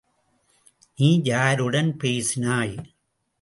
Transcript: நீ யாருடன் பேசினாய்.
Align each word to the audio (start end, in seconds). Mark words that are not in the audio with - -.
நீ 0.95 1.21
யாருடன் 1.23 1.91
பேசினாய். 2.03 2.73